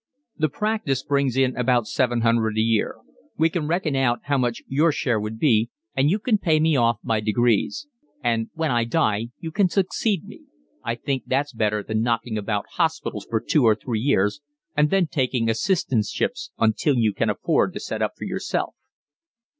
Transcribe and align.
"The 0.35 0.49
practice 0.49 1.03
brings 1.03 1.37
in 1.37 1.55
about 1.55 1.85
seven 1.85 2.21
hundred 2.21 2.57
a 2.57 2.61
year. 2.61 2.95
We 3.37 3.51
can 3.51 3.67
reckon 3.67 3.95
out 3.95 4.21
how 4.23 4.39
much 4.39 4.63
your 4.65 4.91
share 4.91 5.19
would 5.19 5.37
be 5.37 5.69
worth, 5.71 5.93
and 5.95 6.09
you 6.09 6.17
can 6.17 6.39
pay 6.39 6.59
me 6.59 6.75
off 6.75 6.97
by 7.03 7.19
degrees. 7.19 7.85
And 8.23 8.49
when 8.55 8.71
I 8.71 8.83
die 8.83 9.25
you 9.37 9.51
can 9.51 9.69
succeed 9.69 10.25
me. 10.25 10.41
I 10.83 10.95
think 10.95 11.25
that's 11.27 11.53
better 11.53 11.83
than 11.83 12.01
knocking 12.01 12.35
about 12.35 12.65
hospitals 12.79 13.27
for 13.29 13.39
two 13.39 13.63
or 13.63 13.75
three 13.75 13.99
years, 13.99 14.41
and 14.75 14.89
then 14.89 15.05
taking 15.05 15.45
assistantships 15.49 16.49
until 16.57 16.95
you 16.97 17.13
can 17.13 17.29
afford 17.29 17.71
to 17.73 17.79
set 17.79 18.01
up 18.01 18.13
for 18.17 18.23
yourself." 18.23 18.73